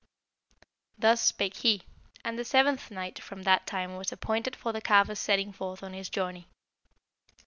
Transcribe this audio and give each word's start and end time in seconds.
Thus 0.97 1.21
spake 1.21 1.57
he, 1.57 1.83
and 2.25 2.35
the 2.39 2.43
seventh 2.43 2.89
night 2.89 3.19
from 3.21 3.43
that 3.43 3.67
time 3.67 3.97
was 3.97 4.11
appointed 4.11 4.55
for 4.55 4.71
the 4.73 4.81
carver's 4.81 5.19
setting 5.19 5.51
forth 5.53 5.83
on 5.83 5.93
his 5.93 6.09
journey. 6.09 6.47